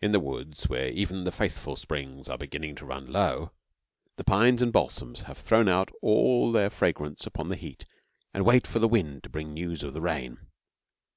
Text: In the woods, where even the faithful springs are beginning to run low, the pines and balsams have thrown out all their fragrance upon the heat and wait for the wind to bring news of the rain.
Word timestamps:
In 0.00 0.12
the 0.12 0.20
woods, 0.20 0.68
where 0.68 0.86
even 0.90 1.24
the 1.24 1.32
faithful 1.32 1.74
springs 1.74 2.28
are 2.28 2.38
beginning 2.38 2.76
to 2.76 2.86
run 2.86 3.10
low, 3.12 3.50
the 4.14 4.22
pines 4.22 4.62
and 4.62 4.72
balsams 4.72 5.22
have 5.22 5.36
thrown 5.36 5.66
out 5.66 5.90
all 6.00 6.52
their 6.52 6.70
fragrance 6.70 7.26
upon 7.26 7.48
the 7.48 7.56
heat 7.56 7.84
and 8.32 8.44
wait 8.46 8.68
for 8.68 8.78
the 8.78 8.86
wind 8.86 9.24
to 9.24 9.28
bring 9.30 9.52
news 9.52 9.82
of 9.82 9.94
the 9.94 10.00
rain. 10.00 10.38